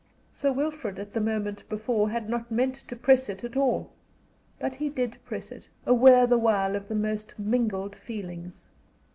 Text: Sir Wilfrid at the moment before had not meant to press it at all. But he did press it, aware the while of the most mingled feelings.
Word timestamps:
Sir 0.31 0.51
Wilfrid 0.51 0.97
at 0.97 1.13
the 1.13 1.21
moment 1.21 1.63
before 1.69 2.09
had 2.09 2.27
not 2.27 2.49
meant 2.49 2.73
to 2.73 2.95
press 2.95 3.29
it 3.29 3.43
at 3.43 3.55
all. 3.55 3.91
But 4.57 4.73
he 4.73 4.89
did 4.89 5.23
press 5.25 5.51
it, 5.51 5.69
aware 5.85 6.25
the 6.25 6.39
while 6.39 6.75
of 6.75 6.87
the 6.87 6.95
most 6.95 7.37
mingled 7.37 7.95
feelings. 7.95 8.67